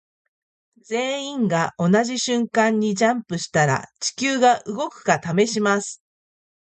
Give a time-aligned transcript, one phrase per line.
[0.83, 6.01] 全員が同じ瞬間にジャンプしたら地球が動くか試します。